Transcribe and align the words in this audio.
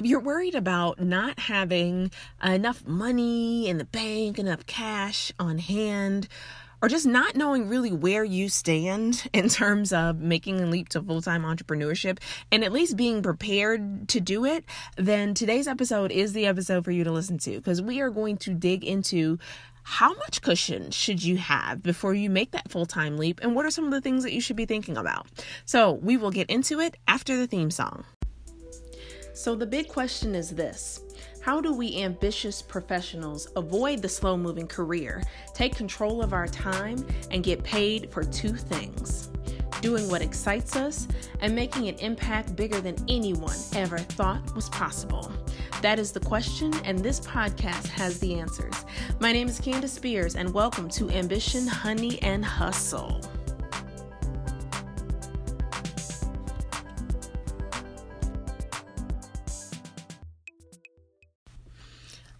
you're 0.00 0.20
worried 0.20 0.54
about 0.54 1.00
not 1.00 1.38
having 1.38 2.10
enough 2.44 2.86
money 2.86 3.68
in 3.68 3.78
the 3.78 3.84
bank, 3.84 4.38
enough 4.38 4.66
cash 4.66 5.32
on 5.38 5.58
hand, 5.58 6.28
or 6.80 6.88
just 6.88 7.06
not 7.06 7.34
knowing 7.34 7.68
really 7.68 7.90
where 7.90 8.22
you 8.22 8.48
stand 8.48 9.28
in 9.32 9.48
terms 9.48 9.92
of 9.92 10.20
making 10.20 10.60
a 10.60 10.66
leap 10.66 10.88
to 10.90 11.02
full 11.02 11.22
time 11.22 11.42
entrepreneurship 11.42 12.18
and 12.52 12.64
at 12.64 12.72
least 12.72 12.96
being 12.96 13.22
prepared 13.22 14.08
to 14.08 14.20
do 14.20 14.44
it, 14.44 14.64
then 14.96 15.34
today's 15.34 15.66
episode 15.66 16.12
is 16.12 16.32
the 16.32 16.46
episode 16.46 16.84
for 16.84 16.92
you 16.92 17.04
to 17.04 17.12
listen 17.12 17.38
to 17.38 17.56
because 17.56 17.82
we 17.82 18.00
are 18.00 18.10
going 18.10 18.36
to 18.36 18.54
dig 18.54 18.84
into 18.84 19.38
how 19.82 20.12
much 20.14 20.42
cushion 20.42 20.90
should 20.90 21.22
you 21.22 21.38
have 21.38 21.82
before 21.82 22.12
you 22.12 22.28
make 22.28 22.50
that 22.50 22.70
full 22.70 22.86
time 22.86 23.16
leap 23.16 23.40
and 23.42 23.54
what 23.54 23.64
are 23.64 23.70
some 23.70 23.86
of 23.86 23.90
the 23.90 24.02
things 24.02 24.22
that 24.22 24.32
you 24.32 24.40
should 24.40 24.56
be 24.56 24.66
thinking 24.66 24.96
about. 24.96 25.26
So 25.64 25.92
we 25.92 26.16
will 26.16 26.30
get 26.30 26.50
into 26.50 26.78
it 26.78 26.96
after 27.08 27.36
the 27.36 27.46
theme 27.46 27.70
song. 27.70 28.04
So, 29.38 29.54
the 29.54 29.66
big 29.66 29.86
question 29.86 30.34
is 30.34 30.50
this 30.50 31.04
How 31.40 31.60
do 31.60 31.72
we 31.72 32.02
ambitious 32.02 32.60
professionals 32.60 33.46
avoid 33.54 34.02
the 34.02 34.08
slow 34.08 34.36
moving 34.36 34.66
career, 34.66 35.22
take 35.54 35.76
control 35.76 36.22
of 36.22 36.32
our 36.32 36.48
time, 36.48 37.06
and 37.30 37.44
get 37.44 37.62
paid 37.62 38.10
for 38.10 38.24
two 38.24 38.52
things? 38.52 39.30
Doing 39.80 40.10
what 40.10 40.22
excites 40.22 40.74
us 40.74 41.06
and 41.38 41.54
making 41.54 41.86
an 41.86 41.94
impact 42.00 42.56
bigger 42.56 42.80
than 42.80 42.96
anyone 43.08 43.56
ever 43.76 43.98
thought 43.98 44.56
was 44.56 44.68
possible. 44.70 45.30
That 45.82 46.00
is 46.00 46.10
the 46.10 46.18
question, 46.18 46.74
and 46.84 46.98
this 46.98 47.20
podcast 47.20 47.86
has 47.86 48.18
the 48.18 48.40
answers. 48.40 48.74
My 49.20 49.32
name 49.32 49.46
is 49.46 49.60
Candace 49.60 49.92
Spears, 49.92 50.34
and 50.34 50.52
welcome 50.52 50.88
to 50.88 51.08
Ambition, 51.10 51.68
Honey, 51.68 52.20
and 52.22 52.44
Hustle. 52.44 53.20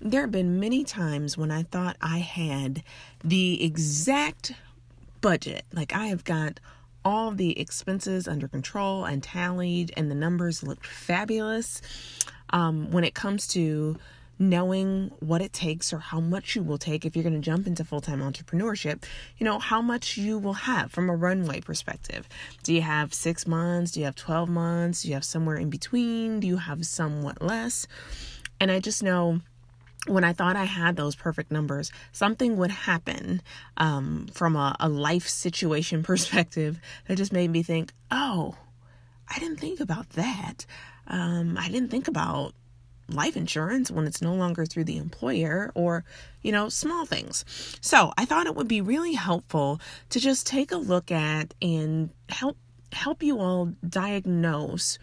There 0.09 0.23
have 0.23 0.33
been 0.33 0.59
many 0.59 0.85
times 0.85 1.37
when 1.37 1.51
I 1.51 1.65
thought 1.65 1.99
I 2.01 2.21
had 2.21 2.83
the 3.23 3.63
exact 3.63 4.55
budget. 5.21 5.67
Like 5.71 5.95
I 5.95 6.07
have 6.07 6.25
got 6.25 6.61
all 7.05 7.31
the 7.31 7.61
expenses 7.61 8.27
under 8.27 8.49
control 8.49 9.05
and 9.05 9.23
tallied, 9.23 9.93
and 9.99 10.11
the 10.11 10.15
numbers 10.15 10.63
look 10.63 10.83
fabulous. 10.83 11.83
Um, 12.49 12.91
when 12.91 13.05
it 13.05 13.13
comes 13.13 13.47
to 13.49 13.99
knowing 14.39 15.11
what 15.21 15.43
it 15.43 15.53
takes 15.53 15.93
or 15.93 15.99
how 15.99 16.21
much 16.21 16.57
you 16.57 16.63
will 16.63 16.79
take 16.79 17.05
if 17.05 17.15
you're 17.15 17.23
going 17.23 17.35
to 17.35 17.39
jump 17.39 17.67
into 17.67 17.85
full 17.85 18.01
time 18.01 18.21
entrepreneurship, 18.21 19.03
you 19.37 19.45
know, 19.45 19.59
how 19.59 19.83
much 19.83 20.17
you 20.17 20.39
will 20.39 20.55
have 20.55 20.91
from 20.91 21.11
a 21.11 21.15
runway 21.15 21.61
perspective. 21.61 22.27
Do 22.63 22.73
you 22.73 22.81
have 22.81 23.13
six 23.13 23.47
months? 23.47 23.93
Do 23.93 24.01
you 24.01 24.07
have 24.07 24.17
12 24.17 24.49
months? 24.49 25.03
Do 25.03 25.09
you 25.09 25.15
have 25.15 25.25
somewhere 25.25 25.57
in 25.57 25.69
between? 25.69 26.41
Do 26.41 26.47
you 26.47 26.57
have 26.57 26.87
somewhat 26.87 27.43
less? 27.43 27.87
And 28.59 28.73
I 28.73 28.81
just 28.81 29.03
know 29.03 29.43
when 30.07 30.25
I 30.25 30.33
thought 30.33 30.57
I 30.57 30.65
had 30.65 30.97
those 30.97 31.15
perfect 31.15 31.51
numbers, 31.51 31.91
something 32.13 32.57
would 32.57 32.71
happen 32.71 33.43
um, 33.77 34.27
from 34.33 34.57
a, 34.57 34.77
a 34.81 34.89
life 34.89 35.29
situation 35.29 36.03
perspective 36.05 36.79
that 37.07 37.17
just 37.17 37.33
made 37.33 37.51
me 37.51 37.63
think, 37.63 37.93
oh, 38.11 38.57
I 39.29 39.39
didn't 39.39 39.59
think 39.59 39.81
about 39.81 40.11
that. 40.11 40.65
Um, 41.07 41.57
I 41.59 41.69
didn't 41.69 41.91
think 41.91 42.09
about 42.09 42.55
life 43.11 43.37
insurance 43.37 43.91
when 43.91 44.07
it's 44.07 44.21
no 44.21 44.35
longer 44.35 44.67
through 44.67 44.85
the 44.85 44.99
employer 44.99 45.73
or, 45.75 46.05
you 46.43 46.53
know, 46.53 46.69
small 46.69 47.07
things. 47.07 47.45
So 47.81 48.13
I 48.19 48.25
thought 48.25 48.47
it 48.47 48.55
would 48.55 48.69
be 48.69 48.81
really 48.81 49.15
helpful 49.15 49.81
to 50.11 50.21
just 50.21 50.47
take 50.47 50.73
a 50.73 50.77
look 50.77 51.11
at 51.11 51.55
and 51.61 52.11
help 52.29 52.57
help 52.93 53.23
you 53.23 53.39
all 53.39 53.75
diagnose 53.87 54.99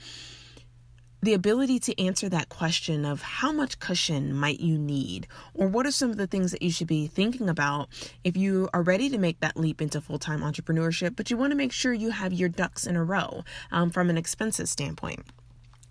the 1.26 1.34
ability 1.34 1.80
to 1.80 2.00
answer 2.00 2.30
that 2.30 2.50
question 2.50 3.04
of 3.04 3.22
how 3.22 3.52
much 3.52 3.80
cushion 3.80 4.32
might 4.32 4.60
you 4.60 4.78
need, 4.78 5.28
or 5.56 5.68
what 5.68 5.86
are 5.86 5.92
some 5.92 6.12
of 6.12 6.18
the 6.18 6.28
things 6.28 6.52
that 6.52 6.62
you 6.62 6.72
should 6.72 6.88
be 6.88 7.08
thinking 7.08 7.50
about 7.50 7.90
if 8.24 8.38
you 8.38 8.70
are 8.74 8.84
ready 8.84 9.10
to 9.10 9.18
make 9.18 9.40
that 9.40 9.58
leap 9.58 9.82
into 9.82 10.00
full 10.00 10.20
time 10.20 10.42
entrepreneurship, 10.42 11.16
but 11.16 11.32
you 11.32 11.38
want 11.38 11.50
to 11.52 11.58
make 11.58 11.72
sure 11.72 11.94
you 11.94 12.12
have 12.12 12.32
your 12.32 12.48
ducks 12.48 12.86
in 12.86 12.96
a 12.96 13.04
row 13.04 13.44
um, 13.72 13.90
from 13.90 14.10
an 14.12 14.18
expenses 14.18 14.70
standpoint. 14.70 15.22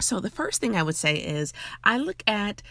So, 0.00 0.21
the 0.21 0.31
first 0.31 0.61
thing 0.61 0.77
I 0.77 0.84
would 0.84 0.97
say 0.97 1.17
is 1.17 1.53
I 1.83 1.99
look 1.99 2.23
at 2.28 2.62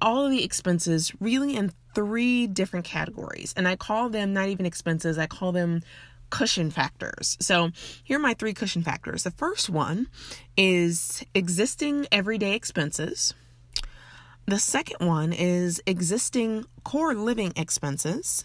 all 0.00 0.24
of 0.24 0.30
the 0.30 0.44
expenses 0.44 1.12
really 1.20 1.56
in 1.56 1.72
three 1.96 2.46
different 2.46 2.84
categories, 2.84 3.52
and 3.56 3.66
I 3.66 3.74
call 3.74 4.08
them 4.08 4.32
not 4.32 4.48
even 4.48 4.66
expenses, 4.66 5.18
I 5.18 5.26
call 5.26 5.50
them 5.50 5.82
cushion 6.34 6.68
factors. 6.68 7.36
So, 7.40 7.70
here 8.02 8.18
are 8.18 8.20
my 8.20 8.34
three 8.34 8.54
cushion 8.54 8.82
factors. 8.82 9.22
The 9.22 9.30
first 9.30 9.70
one 9.70 10.08
is 10.56 11.24
existing 11.32 12.08
everyday 12.10 12.54
expenses. 12.54 13.34
The 14.46 14.58
second 14.58 15.06
one 15.06 15.32
is 15.32 15.80
existing 15.86 16.64
core 16.82 17.14
living 17.14 17.52
expenses. 17.54 18.44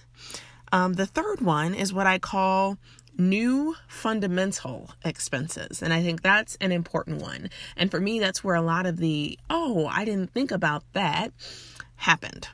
Um, 0.72 0.94
the 0.94 1.08
third 1.08 1.42
one 1.42 1.74
is 1.74 1.92
what 1.92 2.06
I 2.06 2.20
call 2.20 2.78
new 3.18 3.76
fundamental 3.88 4.92
expenses. 5.04 5.82
And 5.82 5.92
I 5.92 6.04
think 6.04 6.22
that's 6.22 6.58
an 6.62 6.72
important 6.72 7.24
one. 7.24 7.50
And 7.76 7.90
for 7.90 8.00
me, 8.00 8.20
that's 8.20 8.44
where 8.44 8.56
a 8.56 8.62
lot 8.62 8.86
of 8.86 8.98
the, 8.98 9.40
oh, 9.50 9.88
I 9.88 10.06
didn't 10.06 10.32
think 10.32 10.52
about 10.52 10.84
that 10.94 11.34
happened. 11.96 12.50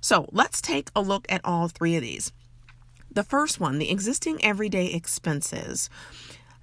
So 0.00 0.28
let's 0.32 0.60
take 0.60 0.90
a 0.96 1.00
look 1.00 1.30
at 1.30 1.42
all 1.44 1.68
three 1.68 1.94
of 1.94 2.02
these. 2.02 2.32
The 3.12 3.24
first 3.24 3.58
one, 3.58 3.78
the 3.78 3.90
existing 3.90 4.44
everyday 4.44 4.86
expenses. 4.86 5.90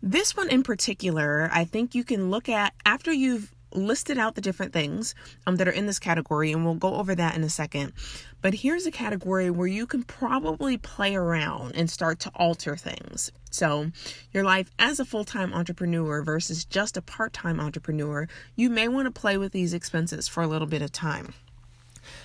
This 0.02 0.36
one 0.36 0.50
in 0.50 0.64
particular, 0.64 1.50
I 1.52 1.66
think 1.66 1.94
you 1.94 2.04
can 2.04 2.30
look 2.30 2.48
at 2.48 2.74
after 2.86 3.12
you've 3.12 3.54
listed 3.74 4.18
out 4.18 4.36
the 4.36 4.42
different 4.42 4.74
things 4.74 5.14
um, 5.46 5.58
that 5.58 5.68
are 5.68 5.72
in 5.72 5.88
this 5.88 6.00
category, 6.00 6.52
and 6.52 6.64
we'll 6.64 6.76
go 6.76 6.96
over 6.96 7.14
that 7.16 7.36
in 7.36 7.44
a 7.44 7.50
second. 7.50 7.94
But 8.42 8.54
here's 8.54 8.86
a 8.86 8.92
category 8.92 9.50
where 9.50 9.68
you 9.68 9.86
can 9.86 10.04
probably 10.04 10.78
play 10.78 11.16
around 11.16 11.76
and 11.76 11.90
start 11.90 12.20
to 12.22 12.32
alter 12.36 12.76
things. 12.76 13.32
So, 13.50 13.92
your 14.32 14.44
life 14.44 14.72
as 14.80 15.00
a 15.00 15.06
full 15.06 15.26
time 15.26 15.54
entrepreneur 15.54 16.22
versus 16.22 16.64
just 16.64 16.98
a 16.98 17.02
part 17.02 17.34
time 17.34 17.60
entrepreneur, 17.60 18.28
you 18.56 18.70
may 18.70 18.88
want 18.88 19.06
to 19.06 19.20
play 19.20 19.38
with 19.38 19.52
these 19.52 19.74
expenses 19.74 20.28
for 20.28 20.44
a 20.44 20.48
little 20.48 20.68
bit 20.68 20.82
of 20.82 20.92
time. 20.92 21.34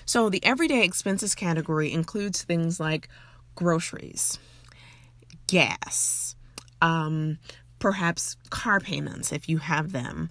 So, 0.05 0.29
the 0.29 0.43
everyday 0.45 0.83
expenses 0.83 1.35
category 1.35 1.91
includes 1.91 2.43
things 2.43 2.79
like 2.79 3.09
groceries, 3.55 4.39
gas, 5.47 6.35
um, 6.81 7.37
perhaps 7.79 8.35
car 8.49 8.79
payments 8.79 9.31
if 9.31 9.49
you 9.49 9.57
have 9.59 9.91
them, 9.91 10.29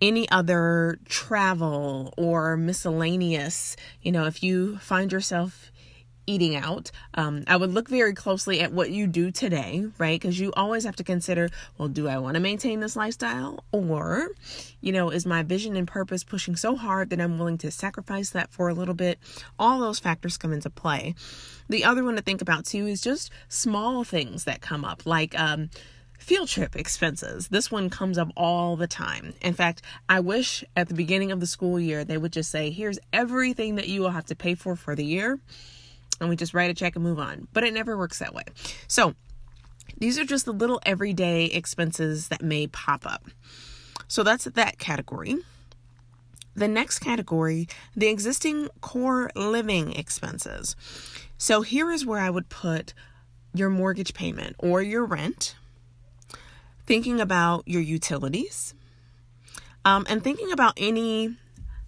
any 0.00 0.28
other 0.30 0.98
travel 1.06 2.12
or 2.16 2.56
miscellaneous, 2.56 3.76
you 4.02 4.12
know, 4.12 4.24
if 4.26 4.42
you 4.42 4.78
find 4.78 5.12
yourself 5.12 5.70
eating 6.26 6.56
out, 6.56 6.90
um, 7.14 7.44
I 7.46 7.56
would 7.56 7.72
look 7.72 7.88
very 7.88 8.14
closely 8.14 8.60
at 8.60 8.72
what 8.72 8.90
you 8.90 9.06
do 9.06 9.30
today, 9.30 9.86
right? 9.98 10.20
Because 10.20 10.38
you 10.38 10.52
always 10.56 10.84
have 10.84 10.96
to 10.96 11.04
consider, 11.04 11.48
well, 11.78 11.88
do 11.88 12.08
I 12.08 12.18
want 12.18 12.34
to 12.34 12.40
maintain 12.40 12.80
this 12.80 12.96
lifestyle? 12.96 13.64
Or, 13.72 14.28
you 14.80 14.92
know, 14.92 15.10
is 15.10 15.26
my 15.26 15.42
vision 15.42 15.76
and 15.76 15.86
purpose 15.86 16.24
pushing 16.24 16.56
so 16.56 16.76
hard 16.76 17.10
that 17.10 17.20
I'm 17.20 17.38
willing 17.38 17.58
to 17.58 17.70
sacrifice 17.70 18.30
that 18.30 18.50
for 18.50 18.68
a 18.68 18.74
little 18.74 18.94
bit? 18.94 19.18
All 19.58 19.80
those 19.80 19.98
factors 19.98 20.36
come 20.36 20.52
into 20.52 20.70
play. 20.70 21.14
The 21.68 21.84
other 21.84 22.04
one 22.04 22.16
to 22.16 22.22
think 22.22 22.42
about 22.42 22.64
too 22.64 22.86
is 22.86 23.00
just 23.00 23.30
small 23.48 24.04
things 24.04 24.44
that 24.44 24.60
come 24.60 24.84
up, 24.84 25.06
like, 25.06 25.38
um, 25.38 25.70
field 26.18 26.48
trip 26.48 26.76
expenses. 26.76 27.48
This 27.48 27.70
one 27.70 27.88
comes 27.88 28.18
up 28.18 28.28
all 28.36 28.76
the 28.76 28.86
time. 28.86 29.32
In 29.40 29.54
fact, 29.54 29.82
I 30.08 30.20
wish 30.20 30.62
at 30.76 30.88
the 30.88 30.94
beginning 30.94 31.32
of 31.32 31.40
the 31.40 31.46
school 31.46 31.80
year 31.80 32.04
they 32.04 32.18
would 32.18 32.32
just 32.32 32.50
say, 32.50 32.70
here's 32.70 32.98
everything 33.12 33.76
that 33.76 33.88
you 33.88 34.02
will 34.02 34.10
have 34.10 34.26
to 34.26 34.36
pay 34.36 34.54
for 34.54 34.76
for 34.76 34.94
the 34.94 35.04
year 35.04 35.40
and 36.20 36.28
we 36.28 36.36
just 36.36 36.54
write 36.54 36.70
a 36.70 36.74
check 36.74 36.94
and 36.96 37.04
move 37.04 37.18
on. 37.18 37.48
But 37.52 37.64
it 37.64 37.74
never 37.74 37.96
works 37.96 38.18
that 38.18 38.34
way. 38.34 38.44
So 38.86 39.14
these 39.98 40.18
are 40.18 40.24
just 40.24 40.44
the 40.44 40.52
little 40.52 40.80
everyday 40.84 41.46
expenses 41.46 42.28
that 42.28 42.42
may 42.42 42.66
pop 42.66 43.06
up. 43.06 43.26
So 44.08 44.22
that's 44.22 44.44
that 44.44 44.78
category. 44.78 45.38
The 46.54 46.68
next 46.68 46.98
category, 46.98 47.68
the 47.96 48.08
existing 48.08 48.68
core 48.80 49.30
living 49.34 49.92
expenses. 49.92 50.76
So 51.38 51.62
here 51.62 51.90
is 51.90 52.04
where 52.04 52.20
I 52.20 52.30
would 52.30 52.48
put 52.48 52.92
your 53.54 53.70
mortgage 53.70 54.14
payment 54.14 54.56
or 54.58 54.82
your 54.82 55.04
rent, 55.04 55.54
thinking 56.86 57.20
about 57.20 57.66
your 57.66 57.82
utilities, 57.82 58.74
um, 59.84 60.06
and 60.08 60.22
thinking 60.22 60.52
about 60.52 60.74
any 60.76 61.36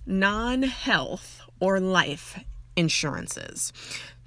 non 0.07 0.63
health 0.63 1.41
or 1.61 1.81
life 1.81 2.39
insurances. 2.77 3.73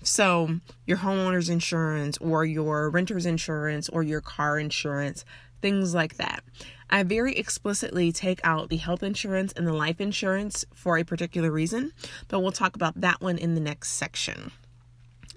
So, 0.06 0.60
your 0.86 0.98
homeowner's 0.98 1.50
insurance 1.50 2.20
or 2.20 2.46
your 2.46 2.92
renter's 2.92 3.26
insurance 3.26 3.90
or 3.90 4.04
your 4.04 4.22
car 4.22 4.60
insurance, 4.60 5.26
things 5.64 5.96
like 5.96 6.18
that. 6.18 6.44
I 6.92 7.02
very 7.02 7.36
explicitly 7.36 8.12
take 8.12 8.40
out 8.44 8.70
the 8.70 8.78
health 8.78 9.02
insurance 9.02 9.52
and 9.54 9.66
the 9.66 9.74
life 9.74 10.00
insurance 10.00 10.64
for 10.76 11.00
a 11.00 11.04
particular 11.04 11.50
reason, 11.50 11.92
but 12.28 12.42
we'll 12.42 12.52
talk 12.52 12.76
about 12.76 13.02
that 13.02 13.20
one 13.20 13.40
in 13.40 13.56
the 13.56 13.60
next 13.60 13.94
section. 13.94 14.52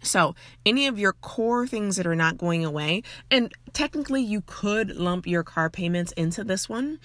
So, 0.02 0.34
any 0.66 0.86
of 0.86 0.98
your 0.98 1.14
core 1.14 1.66
things 1.66 1.96
that 1.96 2.06
are 2.06 2.14
not 2.14 2.36
going 2.36 2.62
away, 2.62 3.04
and 3.30 3.50
technically 3.72 4.22
you 4.22 4.42
could 4.44 4.96
lump 4.96 5.26
your 5.26 5.44
car 5.44 5.70
payments 5.70 6.12
into 6.12 6.44
this 6.44 6.68
one. 6.68 7.00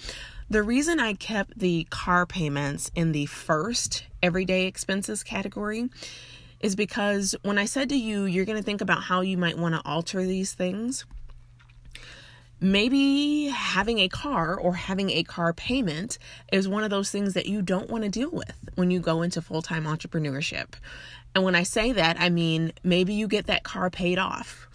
The 0.49 0.63
reason 0.63 0.99
I 0.99 1.13
kept 1.13 1.57
the 1.57 1.87
car 1.89 2.25
payments 2.25 2.91
in 2.93 3.13
the 3.13 3.25
first 3.25 4.03
everyday 4.21 4.65
expenses 4.65 5.23
category 5.23 5.89
is 6.63 6.75
because 6.75 7.35
when 7.43 7.57
I 7.57 7.65
said 7.65 7.89
to 7.89 7.95
you, 7.95 8.23
you're 8.23 8.45
going 8.45 8.57
to 8.57 8.63
think 8.63 8.81
about 8.81 9.03
how 9.03 9.19
you 9.21 9.37
might 9.37 9.57
want 9.57 9.75
to 9.75 9.81
alter 9.85 10.25
these 10.25 10.53
things. 10.53 11.05
Maybe 12.59 13.47
having 13.47 13.99
a 13.99 14.07
car 14.07 14.57
or 14.57 14.75
having 14.75 15.09
a 15.09 15.23
car 15.23 15.53
payment 15.53 16.17
is 16.51 16.67
one 16.67 16.83
of 16.83 16.89
those 16.89 17.11
things 17.11 17.33
that 17.33 17.45
you 17.45 17.61
don't 17.61 17.89
want 17.89 18.03
to 18.05 18.09
deal 18.09 18.31
with 18.31 18.57
when 18.75 18.89
you 18.89 18.99
go 18.99 19.21
into 19.21 19.41
full 19.41 19.61
time 19.61 19.83
entrepreneurship. 19.83 20.75
And 21.35 21.43
when 21.43 21.55
I 21.55 21.63
say 21.63 21.91
that, 21.91 22.17
I 22.19 22.29
mean 22.29 22.71
maybe 22.83 23.13
you 23.13 23.27
get 23.27 23.47
that 23.47 23.63
car 23.63 23.89
paid 23.89 24.19
off, 24.19 24.67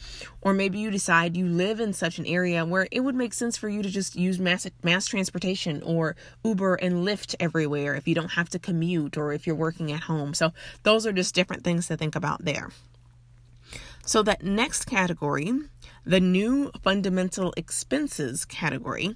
or 0.43 0.53
maybe 0.53 0.79
you 0.79 0.91
decide 0.91 1.37
you 1.37 1.47
live 1.47 1.79
in 1.81 1.93
such 1.93 2.19
an 2.19 2.27
area 2.27 2.65
where 2.65 2.89
it 2.91 3.01
would 3.01 3.15
make 3.15 3.33
sense 3.33 3.57
for 3.57 3.69
you 3.69 3.83
to 3.83 3.89
just 3.89 4.17
use 4.17 4.39
mass 4.39 4.67
mass 4.83 5.07
transportation 5.07 5.83
or 5.83 6.17
Uber 6.45 6.75
and 6.75 7.07
Lyft 7.07 7.37
everywhere 7.39 7.95
if 7.95 8.09
you 8.09 8.15
don't 8.15 8.33
have 8.33 8.49
to 8.51 8.59
commute 8.59 9.17
or 9.17 9.33
if 9.33 9.47
you're 9.47 9.57
working 9.57 9.93
at 9.93 10.03
home. 10.03 10.35
So 10.35 10.53
those 10.83 11.07
are 11.07 11.13
just 11.13 11.35
different 11.35 11.63
things 11.63 11.87
to 11.87 11.97
think 11.97 12.17
about 12.17 12.45
there. 12.45 12.71
So 14.09 14.23
that 14.23 14.43
next 14.43 14.87
category, 14.87 15.53
the 16.07 16.19
new 16.19 16.71
fundamental 16.83 17.53
expenses 17.59 18.47
category. 18.47 19.15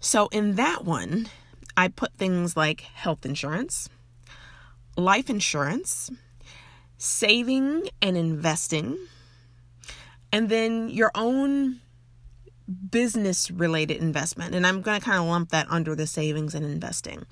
So 0.00 0.26
in 0.32 0.56
that 0.56 0.84
one, 0.84 1.28
I 1.76 1.86
put 1.86 2.14
things 2.14 2.56
like 2.56 2.80
health 2.80 3.24
insurance, 3.24 3.88
life 4.96 5.30
insurance, 5.30 6.10
saving 6.98 7.88
and 8.02 8.16
investing, 8.16 8.98
and 10.32 10.48
then 10.48 10.88
your 10.88 11.12
own 11.14 11.78
business 12.90 13.52
related 13.52 13.98
investment. 13.98 14.52
And 14.52 14.66
I'm 14.66 14.82
going 14.82 14.98
to 14.98 15.04
kind 15.04 15.20
of 15.20 15.26
lump 15.26 15.50
that 15.50 15.68
under 15.70 15.94
the 15.94 16.08
savings 16.08 16.56
and 16.56 16.66
investing. 16.66 17.24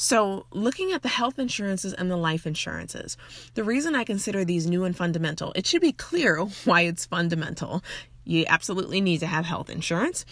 So, 0.00 0.46
looking 0.52 0.92
at 0.92 1.02
the 1.02 1.08
health 1.08 1.40
insurances 1.40 1.92
and 1.92 2.08
the 2.08 2.16
life 2.16 2.46
insurances, 2.46 3.16
the 3.54 3.64
reason 3.64 3.96
I 3.96 4.04
consider 4.04 4.44
these 4.44 4.64
new 4.64 4.84
and 4.84 4.96
fundamental, 4.96 5.52
it 5.56 5.66
should 5.66 5.80
be 5.80 5.90
clear 5.90 6.38
why 6.64 6.82
it's 6.82 7.04
fundamental. 7.04 7.82
You 8.24 8.44
absolutely 8.46 9.00
need 9.00 9.18
to 9.18 9.26
have 9.26 9.44
health 9.44 9.68
insurance 9.68 10.24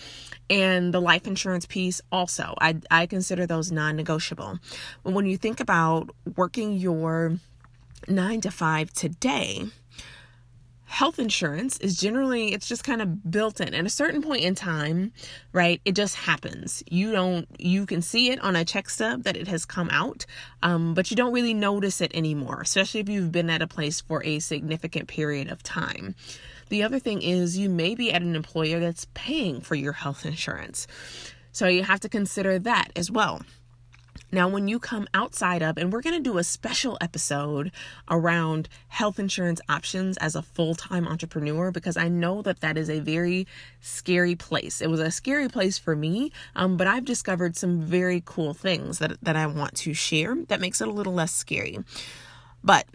and 0.48 0.94
the 0.94 1.00
life 1.00 1.26
insurance 1.26 1.66
piece 1.66 2.00
also. 2.12 2.54
I, 2.60 2.76
I 2.92 3.06
consider 3.06 3.44
those 3.44 3.72
non 3.72 3.96
negotiable. 3.96 4.60
But 5.02 5.14
when 5.14 5.26
you 5.26 5.36
think 5.36 5.58
about 5.58 6.10
working 6.36 6.74
your 6.74 7.40
nine 8.06 8.42
to 8.42 8.52
five 8.52 8.92
today, 8.92 9.64
health 10.86 11.18
insurance 11.18 11.78
is 11.78 12.00
generally 12.00 12.52
it's 12.52 12.66
just 12.66 12.84
kind 12.84 13.02
of 13.02 13.30
built 13.30 13.60
in. 13.60 13.74
At 13.74 13.84
a 13.84 13.90
certain 13.90 14.22
point 14.22 14.42
in 14.42 14.54
time 14.54 15.12
right 15.52 15.80
it 15.84 15.92
just 15.92 16.14
happens. 16.14 16.82
You 16.88 17.12
don't 17.12 17.46
you 17.58 17.86
can 17.86 18.02
see 18.02 18.30
it 18.30 18.40
on 18.40 18.56
a 18.56 18.64
check 18.64 18.88
stub 18.88 19.24
that 19.24 19.36
it 19.36 19.48
has 19.48 19.64
come 19.64 19.90
out 19.90 20.24
um, 20.62 20.94
but 20.94 21.10
you 21.10 21.16
don't 21.16 21.32
really 21.32 21.54
notice 21.54 22.00
it 22.00 22.14
anymore 22.14 22.62
especially 22.62 23.00
if 23.00 23.08
you've 23.08 23.32
been 23.32 23.50
at 23.50 23.62
a 23.62 23.66
place 23.66 24.00
for 24.00 24.22
a 24.24 24.38
significant 24.38 25.08
period 25.08 25.50
of 25.50 25.62
time. 25.62 26.14
The 26.68 26.82
other 26.82 26.98
thing 26.98 27.22
is 27.22 27.58
you 27.58 27.68
may 27.68 27.94
be 27.94 28.12
at 28.12 28.22
an 28.22 28.34
employer 28.34 28.80
that's 28.80 29.06
paying 29.14 29.60
for 29.60 29.74
your 29.74 29.92
health 29.92 30.24
insurance. 30.24 30.86
So 31.52 31.68
you 31.68 31.84
have 31.84 32.00
to 32.00 32.08
consider 32.08 32.58
that 32.60 32.88
as 32.96 33.10
well 33.10 33.42
now, 34.32 34.48
when 34.48 34.66
you 34.66 34.80
come 34.80 35.06
outside 35.14 35.62
of, 35.62 35.78
and 35.78 35.92
we're 35.92 36.02
going 36.02 36.16
to 36.16 36.30
do 36.30 36.38
a 36.38 36.44
special 36.44 36.98
episode 37.00 37.70
around 38.10 38.68
health 38.88 39.18
insurance 39.18 39.60
options 39.68 40.16
as 40.16 40.34
a 40.34 40.42
full 40.42 40.74
time 40.74 41.06
entrepreneur 41.06 41.70
because 41.70 41.96
I 41.96 42.08
know 42.08 42.42
that 42.42 42.60
that 42.60 42.76
is 42.76 42.90
a 42.90 43.00
very 43.00 43.46
scary 43.80 44.34
place. 44.34 44.80
It 44.80 44.90
was 44.90 45.00
a 45.00 45.10
scary 45.10 45.48
place 45.48 45.78
for 45.78 45.94
me, 45.94 46.32
um, 46.56 46.76
but 46.76 46.88
I've 46.88 47.04
discovered 47.04 47.56
some 47.56 47.80
very 47.80 48.22
cool 48.24 48.52
things 48.52 48.98
that, 48.98 49.20
that 49.22 49.36
I 49.36 49.46
want 49.46 49.76
to 49.76 49.94
share 49.94 50.36
that 50.48 50.60
makes 50.60 50.80
it 50.80 50.88
a 50.88 50.92
little 50.92 51.14
less 51.14 51.32
scary. 51.32 51.78
But 52.64 52.86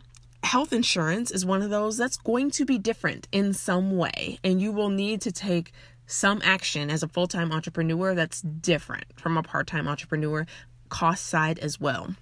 health 0.44 0.74
insurance 0.74 1.32
is 1.32 1.46
one 1.46 1.62
of 1.62 1.70
those 1.70 1.98
that's 1.98 2.18
going 2.18 2.52
to 2.52 2.66
be 2.66 2.78
different 2.78 3.28
in 3.32 3.54
some 3.54 3.96
way, 3.96 4.40
and 4.44 4.62
you 4.62 4.74
will 4.74 4.90
need 4.90 5.22
to 5.22 5.32
take 5.32 5.72
some 6.08 6.42
action 6.44 6.90
as 6.90 7.04
a 7.04 7.08
full 7.08 7.28
time 7.28 7.54
entrepreneur 7.54 8.14
that's 8.14 8.42
different 8.42 9.06
from 9.16 9.38
a 9.38 9.44
part 9.44 9.66
time 9.68 9.88
entrepreneur 9.88 10.46
cost 10.92 11.26
side 11.26 11.58
as 11.60 11.80
well. 11.80 12.16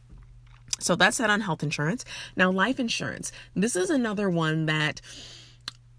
So 0.79 0.95
that's 0.95 1.17
that 1.17 1.29
on 1.29 1.41
health 1.41 1.61
insurance. 1.61 2.05
Now, 2.37 2.49
life 2.51 2.79
insurance. 2.79 3.33
This 3.53 3.75
is 3.75 3.89
another 3.89 4.29
one 4.29 4.65
that 4.67 5.01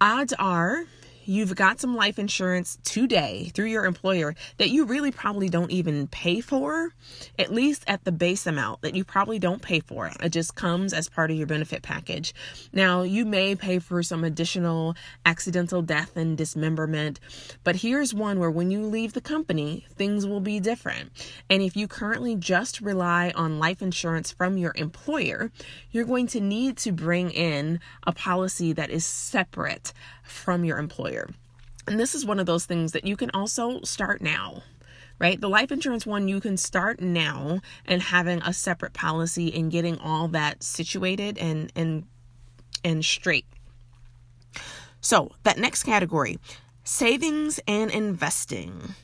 odds 0.00 0.32
are 0.38 0.84
you've 1.30 1.54
got 1.54 1.78
some 1.78 1.94
life 1.94 2.18
insurance 2.18 2.76
today 2.82 3.52
through 3.54 3.66
your 3.66 3.84
employer 3.84 4.34
that 4.56 4.70
you 4.70 4.84
really 4.84 5.12
probably 5.12 5.48
don't 5.48 5.70
even 5.70 6.08
pay 6.08 6.40
for, 6.40 6.92
at 7.38 7.52
least 7.52 7.84
at 7.86 8.02
the 8.02 8.10
base 8.10 8.48
amount 8.48 8.82
that 8.82 8.96
you 8.96 9.04
probably 9.04 9.38
don't 9.38 9.62
pay 9.62 9.78
for. 9.78 10.10
It 10.20 10.30
just 10.30 10.56
comes 10.56 10.92
as 10.92 11.08
part 11.08 11.30
of 11.30 11.36
your 11.36 11.46
benefit 11.46 11.82
package. 11.82 12.34
Now, 12.72 13.02
you 13.02 13.24
may 13.24 13.54
pay 13.54 13.78
for 13.78 14.02
some 14.02 14.24
additional 14.24 14.96
accidental 15.24 15.82
death 15.82 16.16
and 16.16 16.36
dismemberment, 16.36 17.20
but 17.62 17.76
here's 17.76 18.12
one 18.12 18.40
where 18.40 18.50
when 18.50 18.72
you 18.72 18.82
leave 18.84 19.12
the 19.12 19.20
company, 19.20 19.86
things 19.94 20.26
will 20.26 20.40
be 20.40 20.58
different. 20.58 21.12
And 21.48 21.62
if 21.62 21.76
you 21.76 21.86
currently 21.86 22.34
just 22.34 22.80
rely 22.80 23.32
on 23.36 23.60
life 23.60 23.82
insurance 23.82 24.32
from 24.32 24.58
your 24.58 24.72
employer, 24.74 25.52
you're 25.92 26.04
going 26.04 26.26
to 26.28 26.40
need 26.40 26.76
to 26.78 26.90
bring 26.90 27.30
in 27.30 27.78
a 28.04 28.10
policy 28.10 28.72
that 28.72 28.90
is 28.90 29.06
separate 29.06 29.92
from 30.30 30.64
your 30.64 30.78
employer. 30.78 31.28
And 31.86 31.98
this 31.98 32.14
is 32.14 32.24
one 32.24 32.38
of 32.38 32.46
those 32.46 32.66
things 32.66 32.92
that 32.92 33.04
you 33.04 33.16
can 33.16 33.30
also 33.32 33.80
start 33.82 34.22
now 34.22 34.62
right? 35.20 35.40
The 35.40 35.48
life 35.48 35.70
insurance 35.70 36.06
one, 36.06 36.26
you 36.26 36.40
can 36.40 36.56
start 36.56 37.00
now 37.00 37.60
and 37.86 38.02
having 38.02 38.40
a 38.42 38.52
separate 38.52 38.94
policy 38.94 39.54
and 39.54 39.70
getting 39.70 39.98
all 39.98 40.26
that 40.28 40.62
situated 40.64 41.38
and 41.38 41.70
and 41.76 42.04
and 42.82 43.04
straight. 43.04 43.44
So, 45.02 45.32
that 45.44 45.58
next 45.58 45.84
category, 45.84 46.38
savings 46.84 47.60
and 47.68 47.90
investing. 47.90 48.94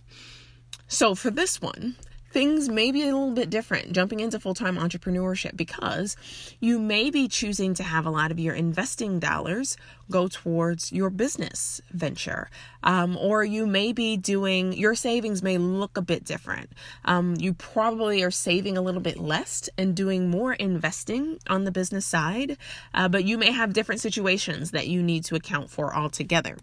So, 0.89 1.15
for 1.15 1.31
this 1.31 1.61
one, 1.61 1.97
things 2.37 2.69
may 2.69 2.93
be 2.93 3.01
a 3.01 3.07
little 3.07 3.31
bit 3.31 3.49
different 3.49 3.93
jumping 3.93 4.21
into 4.21 4.39
full 4.39 4.53
time 4.53 4.77
entrepreneurship 4.77 5.57
because 5.57 6.19
you 6.61 6.79
may 6.79 7.09
be 7.09 7.29
choosing 7.29 7.73
to 7.73 7.83
have 7.83 8.05
a 8.05 8.11
lot 8.11 8.31
of 8.31 8.39
your 8.39 8.55
investing 8.55 9.19
dollars 9.19 9.79
go 10.11 10.29
towards 10.29 10.93
your 10.93 11.09
business 11.09 11.81
venture. 11.93 12.51
Um, 12.83 13.17
or 13.17 13.43
you 13.43 13.67
may 13.67 13.95
be 13.95 14.19
doing, 14.19 14.75
your 14.75 14.95
savings 14.95 15.43
may 15.43 15.57
look 15.57 15.97
a 15.97 16.03
bit 16.03 16.27
different. 16.27 16.69
Um, 17.07 17.37
you 17.39 17.55
probably 17.55 18.23
are 18.23 18.31
saving 18.31 18.77
a 18.77 18.83
little 18.83 19.01
bit 19.01 19.17
less 19.17 19.71
and 19.79 19.97
doing 19.97 20.29
more 20.29 20.53
investing 20.53 21.39
on 21.47 21.65
the 21.65 21.73
business 21.73 22.05
side, 22.05 22.59
uh, 22.93 23.09
but 23.09 23.25
you 23.25 23.39
may 23.39 23.51
have 23.51 23.73
different 23.73 24.03
situations 24.03 24.73
that 24.73 24.89
you 24.89 25.03
need 25.03 25.25
to 25.25 25.37
account 25.37 25.71
for 25.71 25.97
altogether. 25.97 26.59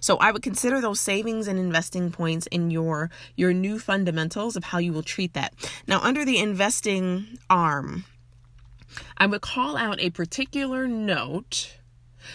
So 0.00 0.16
I 0.18 0.30
would 0.30 0.42
consider 0.42 0.80
those 0.80 1.00
savings 1.00 1.48
and 1.48 1.58
investing 1.58 2.10
points 2.10 2.46
in 2.48 2.70
your 2.70 3.10
your 3.36 3.52
new 3.52 3.78
fundamentals 3.78 4.56
of 4.56 4.64
how 4.64 4.78
you 4.78 4.92
will 4.92 5.02
treat 5.02 5.34
that. 5.34 5.54
Now 5.86 6.00
under 6.00 6.24
the 6.24 6.38
investing 6.38 7.38
arm, 7.48 8.04
I 9.16 9.26
would 9.26 9.40
call 9.40 9.76
out 9.76 10.00
a 10.00 10.10
particular 10.10 10.86
note 10.86 11.76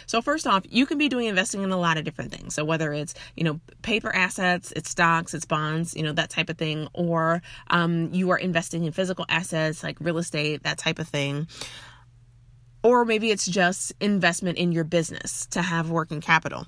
so 0.06 0.22
first 0.22 0.48
off, 0.48 0.64
you 0.70 0.86
can 0.86 0.98
be 0.98 1.10
doing 1.10 1.28
investing 1.28 1.64
in 1.64 1.72
a 1.72 1.78
lot 1.78 1.98
of 1.98 2.04
different 2.04 2.32
things. 2.32 2.54
So 2.54 2.66
whether 2.66 2.94
it's 2.94 3.14
you 3.36 3.44
know 3.44 3.60
paper 3.82 4.14
assets, 4.14 4.72
it's 4.76 4.90
stocks, 4.90 5.34
it's 5.34 5.46
bonds, 5.46 5.96
you 5.96 6.04
know 6.04 6.14
that 6.14 6.30
type 6.30 6.50
of 6.50 6.58
thing, 6.58 6.88
or 6.94 7.42
um, 7.70 8.14
you 8.14 8.30
are 8.32 8.38
investing 8.38 8.84
in 8.84 8.92
physical 8.92 9.26
assets 9.30 9.84
like 9.84 9.98
real 10.00 10.18
estate, 10.18 10.64
that 10.64 10.78
type 10.78 11.00
of 11.00 11.08
thing. 11.08 11.48
Or 12.84 13.06
maybe 13.06 13.32
it's 13.32 13.46
just 13.46 13.94
investment 14.00 14.58
in 14.58 14.72
your 14.72 14.84
business 14.84 15.48
to 15.48 15.62
have 15.62 15.90
working 15.90 16.22
capital 16.22 16.68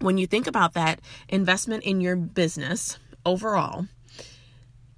when 0.00 0.18
you 0.18 0.26
think 0.26 0.46
about 0.46 0.74
that 0.74 1.00
investment 1.28 1.84
in 1.84 2.00
your 2.00 2.16
business 2.16 2.98
overall, 3.24 3.86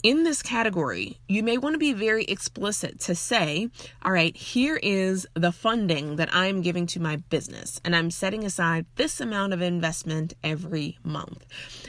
in 0.03 0.25
this 0.25 0.43
category, 0.43 1.19
you 1.29 1.43
may 1.43 1.59
want 1.59 1.75
to 1.75 1.79
be 1.79 1.93
very 1.93 2.25
explicit 2.25 3.01
to 3.01 3.15
say, 3.15 3.69
all 4.03 4.13
right, 4.13 4.35
here 4.35 4.81
is 4.83 5.27
the 5.35 5.53
funding 5.53 6.17
that 6.17 6.35
I'm 6.35 6.63
giving 6.63 6.87
to 6.89 7.01
my 7.01 7.17
business, 7.17 7.81
and 7.85 7.95
I'm 7.95 8.11
setting 8.11 8.45
aside 8.45 8.87
this 8.97 9.21
amount 9.21 9.53
of 9.53 9.61
investment 9.61 10.33
every 10.43 10.99
month. 11.05 11.45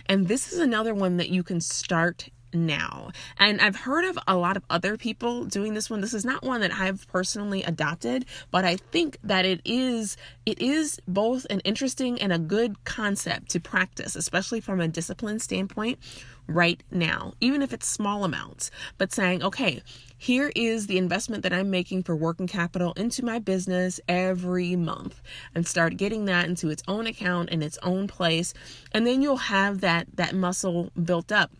And 0.07 0.27
this 0.27 0.51
is 0.51 0.59
another 0.59 0.93
one 0.93 1.17
that 1.17 1.29
you 1.29 1.41
can 1.41 1.61
start 1.61 2.27
now. 2.53 3.11
And 3.37 3.61
I've 3.61 3.75
heard 3.75 4.05
of 4.05 4.17
a 4.27 4.35
lot 4.35 4.57
of 4.57 4.63
other 4.69 4.97
people 4.97 5.45
doing 5.45 5.73
this 5.73 5.89
one. 5.89 6.01
This 6.01 6.13
is 6.13 6.25
not 6.25 6.43
one 6.43 6.61
that 6.61 6.73
I've 6.73 7.07
personally 7.07 7.63
adopted, 7.63 8.25
but 8.51 8.65
I 8.65 8.77
think 8.77 9.17
that 9.23 9.45
it 9.45 9.61
is 9.65 10.17
it 10.45 10.61
is 10.61 10.99
both 11.07 11.45
an 11.49 11.59
interesting 11.61 12.21
and 12.21 12.33
a 12.33 12.39
good 12.39 12.83
concept 12.83 13.49
to 13.51 13.59
practice, 13.59 14.15
especially 14.15 14.61
from 14.61 14.79
a 14.79 14.87
discipline 14.87 15.39
standpoint 15.39 15.99
right 16.47 16.83
now, 16.91 17.33
even 17.39 17.61
if 17.61 17.73
it's 17.73 17.87
small 17.87 18.23
amounts. 18.23 18.71
But 18.97 19.13
saying, 19.13 19.43
okay, 19.43 19.81
here 20.17 20.51
is 20.55 20.87
the 20.87 20.97
investment 20.97 21.43
that 21.43 21.53
I'm 21.53 21.71
making 21.71 22.03
for 22.03 22.15
working 22.15 22.47
capital 22.47 22.93
into 22.93 23.25
my 23.25 23.39
business 23.39 23.99
every 24.07 24.75
month 24.75 25.21
and 25.55 25.65
start 25.65 25.97
getting 25.97 26.25
that 26.25 26.45
into 26.45 26.69
its 26.69 26.83
own 26.87 27.07
account 27.07 27.49
in 27.49 27.63
its 27.63 27.79
own 27.81 28.07
place 28.07 28.53
and 28.91 29.07
then 29.07 29.21
you'll 29.21 29.37
have 29.37 29.81
that 29.81 30.07
that 30.15 30.35
muscle 30.35 30.91
built 31.03 31.31
up 31.31 31.51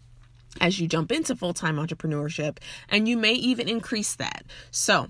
as 0.60 0.80
you 0.80 0.88
jump 0.88 1.12
into 1.12 1.36
full 1.36 1.54
time 1.54 1.78
entrepreneurship, 1.78 2.58
and 2.90 3.08
you 3.08 3.18
may 3.18 3.34
even 3.34 3.70
increase 3.70 4.16
that. 4.16 4.44
So, 4.72 5.08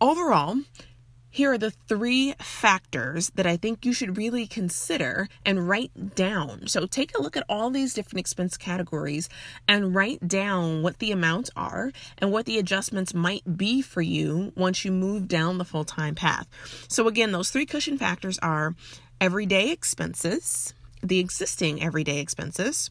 overall, 0.00 0.58
here 1.30 1.52
are 1.52 1.58
the 1.58 1.70
three 1.70 2.34
factors 2.40 3.30
that 3.36 3.46
I 3.46 3.56
think 3.56 3.84
you 3.84 3.92
should 3.92 4.16
really 4.16 4.46
consider 4.46 5.28
and 5.44 5.68
write 5.68 6.16
down. 6.16 6.66
So 6.66 6.86
take 6.86 7.16
a 7.16 7.22
look 7.22 7.36
at 7.36 7.44
all 7.48 7.70
these 7.70 7.94
different 7.94 8.18
expense 8.18 8.56
categories 8.56 9.28
and 9.68 9.94
write 9.94 10.26
down 10.26 10.82
what 10.82 10.98
the 10.98 11.12
amounts 11.12 11.50
are 11.54 11.92
and 12.16 12.32
what 12.32 12.46
the 12.46 12.58
adjustments 12.58 13.14
might 13.14 13.56
be 13.56 13.82
for 13.82 14.02
you 14.02 14.52
once 14.56 14.84
you 14.84 14.90
move 14.90 15.28
down 15.28 15.58
the 15.58 15.64
full 15.64 15.84
time 15.84 16.14
path. 16.14 16.48
So, 16.88 17.06
again, 17.06 17.30
those 17.30 17.50
three 17.50 17.66
cushion 17.66 17.98
factors 17.98 18.38
are 18.38 18.74
everyday 19.20 19.70
expenses, 19.70 20.74
the 21.02 21.18
existing 21.18 21.82
everyday 21.82 22.18
expenses, 22.20 22.90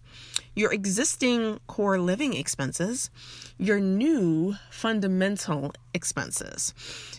your 0.56 0.74
existing 0.74 1.60
core 1.68 2.00
living 2.00 2.34
expenses, 2.34 3.10
your 3.58 3.80
new 3.80 4.56
fundamental 4.70 5.74
expenses. 5.94 6.74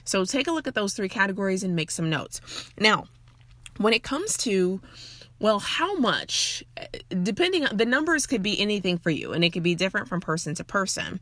So 0.04 0.24
take 0.24 0.46
a 0.46 0.52
look 0.52 0.66
at 0.66 0.74
those 0.74 0.94
three 0.94 1.08
categories 1.08 1.62
and 1.62 1.76
make 1.76 1.90
some 1.90 2.10
notes. 2.10 2.40
Now, 2.78 3.06
when 3.76 3.92
it 3.92 4.02
comes 4.02 4.36
to 4.38 4.80
well, 5.40 5.60
how 5.60 5.96
much, 5.96 6.64
depending 7.22 7.64
on 7.64 7.76
the 7.76 7.84
numbers, 7.84 8.26
could 8.26 8.42
be 8.42 8.58
anything 8.60 8.98
for 8.98 9.10
you 9.10 9.32
and 9.32 9.44
it 9.44 9.50
could 9.50 9.62
be 9.62 9.76
different 9.76 10.08
from 10.08 10.20
person 10.20 10.54
to 10.56 10.64
person. 10.64 11.20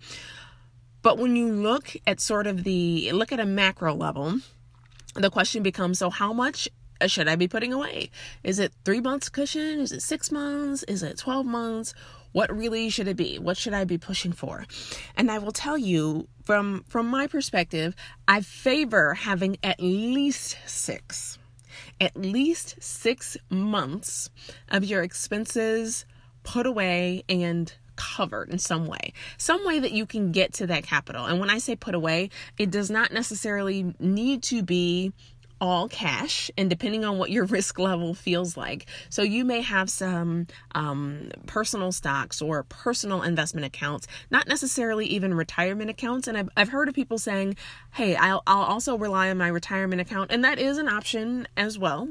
But 1.02 1.18
when 1.18 1.36
you 1.36 1.52
look 1.52 1.94
at 2.06 2.20
sort 2.20 2.46
of 2.46 2.64
the 2.64 3.12
look 3.12 3.30
at 3.30 3.40
a 3.40 3.44
macro 3.44 3.94
level, 3.94 4.40
the 5.14 5.30
question 5.30 5.62
becomes 5.62 5.98
so 5.98 6.10
how 6.10 6.32
much 6.32 6.68
should 7.06 7.28
I 7.28 7.36
be 7.36 7.48
putting 7.48 7.72
away? 7.72 8.10
Is 8.42 8.58
it 8.58 8.72
three 8.84 9.00
months 9.00 9.28
cushion? 9.28 9.80
Is 9.80 9.92
it 9.92 10.02
six 10.02 10.30
months? 10.30 10.82
Is 10.84 11.02
it 11.02 11.18
12 11.18 11.46
months? 11.46 11.94
What 12.32 12.54
really 12.54 12.90
should 12.90 13.08
it 13.08 13.16
be? 13.16 13.38
What 13.38 13.56
should 13.56 13.72
I 13.72 13.84
be 13.84 13.98
pushing 13.98 14.32
for? 14.32 14.66
And 15.16 15.30
I 15.30 15.38
will 15.38 15.52
tell 15.52 15.78
you 15.78 16.28
from 16.44 16.84
from 16.88 17.06
my 17.06 17.26
perspective, 17.26 17.94
I 18.28 18.40
favor 18.40 19.14
having 19.14 19.56
at 19.62 19.80
least 19.80 20.58
6. 20.66 21.38
At 22.00 22.16
least 22.16 22.76
6 22.78 23.36
months 23.48 24.30
of 24.68 24.84
your 24.84 25.02
expenses 25.02 26.04
put 26.42 26.66
away 26.66 27.24
and 27.28 27.72
covered 27.96 28.50
in 28.50 28.58
some 28.58 28.86
way, 28.86 29.12
some 29.38 29.66
way 29.66 29.78
that 29.78 29.92
you 29.92 30.06
can 30.06 30.30
get 30.30 30.52
to 30.54 30.66
that 30.66 30.84
capital. 30.84 31.24
And 31.24 31.40
when 31.40 31.50
I 31.50 31.58
say 31.58 31.74
put 31.74 31.94
away, 31.94 32.30
it 32.58 32.70
does 32.70 32.90
not 32.90 33.12
necessarily 33.12 33.94
need 33.98 34.42
to 34.44 34.62
be 34.62 35.12
all 35.60 35.88
cash 35.88 36.50
and 36.56 36.68
depending 36.68 37.04
on 37.04 37.18
what 37.18 37.30
your 37.30 37.44
risk 37.56 37.78
level 37.78 38.14
feels 38.14 38.56
like. 38.56 38.86
So 39.08 39.22
you 39.22 39.44
may 39.44 39.62
have 39.62 39.88
some 39.90 40.46
um, 40.74 41.30
personal 41.46 41.92
stocks 41.92 42.42
or 42.42 42.62
personal 42.64 43.22
investment 43.22 43.66
accounts, 43.66 44.06
not 44.30 44.48
necessarily 44.48 45.06
even 45.06 45.34
retirement 45.34 45.90
accounts. 45.90 46.28
And 46.28 46.36
I've, 46.36 46.48
I've 46.56 46.68
heard 46.68 46.88
of 46.88 46.94
people 46.94 47.18
saying, 47.18 47.56
hey, 47.92 48.16
I'll, 48.16 48.42
I'll 48.46 48.62
also 48.62 48.96
rely 48.96 49.30
on 49.30 49.38
my 49.38 49.48
retirement 49.48 50.00
account. 50.00 50.30
And 50.32 50.44
that 50.44 50.58
is 50.58 50.78
an 50.78 50.88
option 50.88 51.48
as 51.56 51.78
well. 51.78 52.08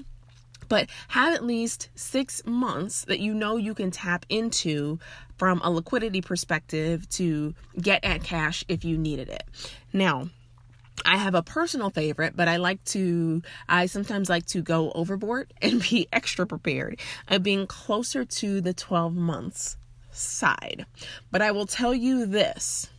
But 0.67 0.89
have 1.09 1.33
at 1.33 1.45
least 1.45 1.89
six 1.95 2.43
months 2.45 3.05
that 3.05 3.19
you 3.19 3.33
know 3.33 3.57
you 3.57 3.75
can 3.75 3.91
tap 3.91 4.25
into 4.29 4.99
from 5.37 5.61
a 5.63 5.69
liquidity 5.69 6.21
perspective 6.21 7.07
to 7.09 7.53
get 7.79 8.03
at 8.03 8.23
cash 8.23 8.63
if 8.67 8.83
you 8.85 8.97
needed 8.97 9.29
it. 9.29 9.43
Now, 9.93 10.29
I 11.03 11.17
have 11.17 11.35
a 11.35 11.43
personal 11.43 11.89
favorite, 11.89 12.35
but 12.35 12.47
I 12.47 12.57
like 12.57 12.83
to, 12.85 13.41
I 13.67 13.85
sometimes 13.87 14.29
like 14.29 14.45
to 14.47 14.61
go 14.61 14.91
overboard 14.93 15.53
and 15.61 15.81
be 15.81 16.07
extra 16.13 16.45
prepared 16.45 16.99
of 17.27 17.43
being 17.43 17.67
closer 17.67 18.23
to 18.23 18.61
the 18.61 18.73
12 18.73 19.15
months 19.15 19.77
side. 20.11 20.85
But 21.31 21.41
I 21.41 21.51
will 21.51 21.65
tell 21.65 21.93
you 21.93 22.25
this 22.25 22.89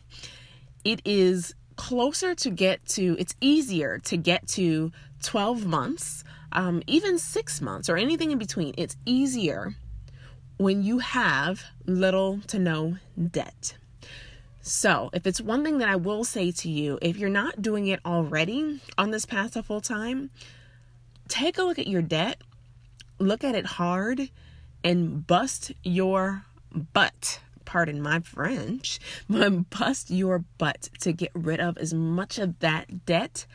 it 0.83 1.01
is 1.03 1.55
closer 1.75 2.35
to 2.35 2.49
get 2.49 2.85
to, 2.85 3.15
it's 3.19 3.35
easier 3.41 3.99
to 3.99 4.17
get 4.17 4.47
to 4.49 4.91
12 5.23 5.65
months, 5.65 6.23
um, 6.51 6.81
even 6.87 7.17
six 7.17 7.61
months 7.61 7.89
or 7.89 7.97
anything 7.97 8.31
in 8.31 8.37
between. 8.37 8.73
It's 8.77 8.95
easier 9.05 9.75
when 10.57 10.83
you 10.83 10.99
have 10.99 11.63
little 11.85 12.39
to 12.47 12.59
no 12.59 12.97
debt. 13.31 13.75
So, 14.67 15.09
if 15.13 15.25
it's 15.25 15.39
one 15.39 15.63
thing 15.63 15.77
that 15.77 15.87
I 15.87 15.95
will 15.95 16.25
say 16.25 16.51
to 16.51 16.69
you, 16.69 16.99
if 17.01 17.15
you're 17.15 17.29
not 17.29 17.61
doing 17.61 17.87
it 17.87 18.01
already 18.05 18.81
on 18.97 19.11
this 19.11 19.25
path 19.25 19.53
to 19.53 19.63
full 19.63 19.79
time, 19.79 20.29
take 21.29 21.57
a 21.57 21.63
look 21.63 21.79
at 21.79 21.87
your 21.87 22.01
debt, 22.01 22.41
look 23.17 23.45
at 23.45 23.55
it 23.55 23.65
hard, 23.65 24.29
and 24.83 25.25
bust 25.25 25.71
your 25.83 26.43
butt. 26.73 27.39
Pardon 27.63 28.01
my 28.01 28.19
French, 28.19 28.99
but 29.29 29.69
bust 29.69 30.11
your 30.11 30.39
butt 30.57 30.89
to 30.99 31.13
get 31.13 31.31
rid 31.33 31.61
of 31.61 31.77
as 31.77 31.93
much 31.93 32.37
of 32.37 32.59
that 32.59 33.05
debt 33.05 33.45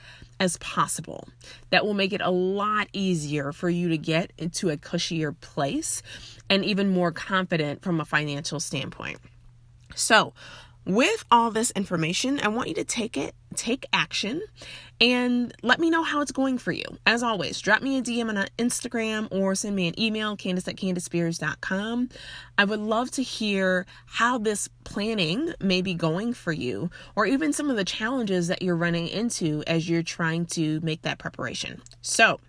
as 0.40 0.56
possible. 0.56 1.28
That 1.68 1.84
will 1.84 1.92
make 1.92 2.14
it 2.14 2.22
a 2.22 2.30
lot 2.30 2.88
easier 2.94 3.52
for 3.52 3.68
you 3.68 3.90
to 3.90 3.98
get 3.98 4.32
into 4.38 4.70
a 4.70 4.78
cushier 4.78 5.38
place 5.38 6.02
and 6.48 6.64
even 6.64 6.88
more 6.88 7.12
confident 7.12 7.82
from 7.82 8.00
a 8.00 8.06
financial 8.06 8.60
standpoint. 8.60 9.18
So, 9.94 10.32
with 10.84 11.24
all 11.30 11.50
this 11.50 11.70
information, 11.72 12.40
I 12.42 12.48
want 12.48 12.68
you 12.68 12.74
to 12.74 12.84
take 12.84 13.16
it, 13.16 13.34
take 13.54 13.86
action, 13.92 14.42
and 15.00 15.54
let 15.62 15.78
me 15.78 15.90
know 15.90 16.02
how 16.02 16.20
it's 16.20 16.32
going 16.32 16.58
for 16.58 16.72
you. 16.72 16.84
As 17.06 17.22
always, 17.22 17.60
drop 17.60 17.82
me 17.82 17.98
a 17.98 18.02
DM 18.02 18.28
on 18.28 18.46
Instagram 18.58 19.28
or 19.30 19.54
send 19.54 19.76
me 19.76 19.88
an 19.88 19.98
email, 19.98 20.36
candace 20.36 20.66
at 20.66 20.76
candacespears.com. 20.76 22.08
I 22.58 22.64
would 22.64 22.80
love 22.80 23.10
to 23.12 23.22
hear 23.22 23.86
how 24.06 24.38
this 24.38 24.68
planning 24.84 25.54
may 25.60 25.82
be 25.82 25.94
going 25.94 26.32
for 26.32 26.52
you, 26.52 26.90
or 27.14 27.26
even 27.26 27.52
some 27.52 27.70
of 27.70 27.76
the 27.76 27.84
challenges 27.84 28.48
that 28.48 28.62
you're 28.62 28.76
running 28.76 29.08
into 29.08 29.62
as 29.66 29.88
you're 29.88 30.02
trying 30.02 30.46
to 30.46 30.80
make 30.80 31.02
that 31.02 31.18
preparation. 31.18 31.80
So, 32.00 32.40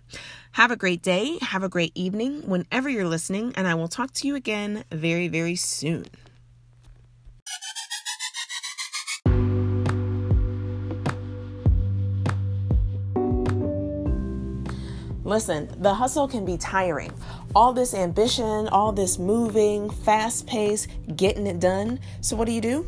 have 0.52 0.70
a 0.70 0.76
great 0.76 1.02
day, 1.02 1.38
have 1.40 1.62
a 1.64 1.68
great 1.68 1.92
evening 1.96 2.42
whenever 2.42 2.88
you're 2.88 3.08
listening, 3.08 3.52
and 3.56 3.66
I 3.66 3.74
will 3.74 3.88
talk 3.88 4.12
to 4.14 4.28
you 4.28 4.36
again 4.36 4.84
very, 4.92 5.26
very 5.28 5.56
soon. 5.56 6.06
Listen, 15.24 15.74
the 15.80 15.94
hustle 15.94 16.28
can 16.28 16.44
be 16.44 16.58
tiring. 16.58 17.12
All 17.54 17.72
this 17.72 17.94
ambition, 17.94 18.68
all 18.68 18.92
this 18.92 19.18
moving, 19.18 19.90
fast 19.90 20.46
pace, 20.46 20.86
getting 21.16 21.46
it 21.46 21.60
done. 21.60 21.98
So, 22.20 22.36
what 22.36 22.44
do 22.44 22.52
you 22.52 22.60
do? 22.60 22.86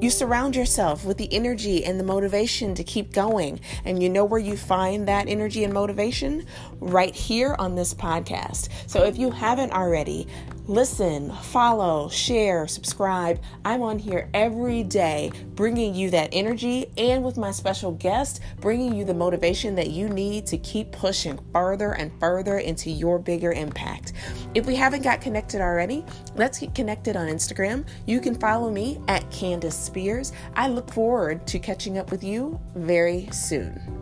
You 0.00 0.10
surround 0.10 0.56
yourself 0.56 1.04
with 1.04 1.16
the 1.16 1.32
energy 1.32 1.84
and 1.84 1.98
the 1.98 2.04
motivation 2.04 2.74
to 2.74 2.84
keep 2.84 3.12
going. 3.12 3.60
And 3.84 4.02
you 4.02 4.08
know 4.08 4.24
where 4.24 4.40
you 4.40 4.56
find 4.56 5.08
that 5.08 5.28
energy 5.28 5.64
and 5.64 5.72
motivation? 5.72 6.46
Right 6.80 7.14
here 7.14 7.54
on 7.58 7.74
this 7.74 7.94
podcast. 7.94 8.68
So 8.86 9.04
if 9.04 9.16
you 9.16 9.30
haven't 9.30 9.72
already, 9.72 10.26
listen, 10.66 11.32
follow, 11.32 12.08
share, 12.08 12.66
subscribe. 12.66 13.40
I'm 13.64 13.82
on 13.82 13.98
here 13.98 14.28
every 14.34 14.82
day 14.82 15.30
bringing 15.54 15.94
you 15.94 16.10
that 16.10 16.30
energy 16.32 16.86
and 16.98 17.24
with 17.24 17.36
my 17.36 17.50
special 17.50 17.92
guest, 17.92 18.40
bringing 18.60 18.94
you 18.94 19.04
the 19.04 19.14
motivation 19.14 19.74
that 19.76 19.90
you 19.90 20.08
need 20.08 20.46
to 20.46 20.58
keep 20.58 20.92
pushing 20.92 21.38
further 21.52 21.92
and 21.92 22.12
further 22.20 22.58
into 22.58 22.90
your 22.90 23.18
bigger 23.18 23.52
impact. 23.52 24.12
If 24.54 24.66
we 24.66 24.74
haven't 24.74 25.02
got 25.02 25.20
connected 25.20 25.60
already, 25.60 26.04
let's 26.34 26.58
get 26.58 26.74
connected 26.74 27.16
on 27.16 27.28
Instagram. 27.28 27.86
You 28.06 28.20
can 28.20 28.34
follow 28.34 28.70
me 28.70 29.00
at 29.08 29.30
Candace 29.30 29.76
Spears. 29.76 30.32
I 30.54 30.68
look 30.68 30.92
forward 30.92 31.46
to 31.46 31.58
catching 31.58 31.98
up 31.98 32.10
with 32.10 32.24
you 32.24 32.60
very 32.74 33.28
soon. 33.32 33.95